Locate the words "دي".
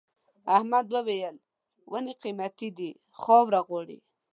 2.77-2.89